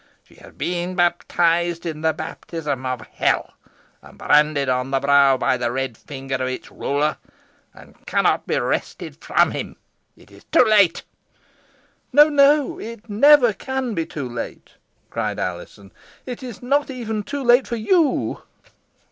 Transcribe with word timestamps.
She 0.23 0.33
has 0.37 0.53
been 0.55 0.95
baptised 0.95 1.85
in 1.85 2.01
the 2.01 2.11
baptism 2.11 2.87
of 2.87 3.01
hell, 3.01 3.51
and 4.01 4.17
branded 4.17 4.67
on 4.67 4.89
the 4.89 4.99
brow 4.99 5.37
by 5.37 5.57
the 5.57 5.71
red 5.71 5.95
finger 5.95 6.33
of 6.33 6.47
its 6.47 6.71
ruler, 6.71 7.17
and 7.71 8.03
cannot 8.07 8.47
be 8.47 8.57
wrested 8.57 9.17
from 9.23 9.51
him. 9.51 9.75
It 10.17 10.31
is 10.31 10.43
too 10.45 10.63
late." 10.63 11.03
"No, 12.11 12.29
no 12.29 12.79
it 12.79 13.11
never 13.11 13.53
can 13.53 13.93
be 13.93 14.07
too 14.07 14.27
late!" 14.27 14.71
cried 15.11 15.37
Alizon. 15.37 15.91
"It 16.25 16.41
is 16.41 16.63
not 16.63 16.89
even 16.89 17.21
too 17.21 17.43
late 17.43 17.67
for 17.67 17.75
you." 17.75 18.41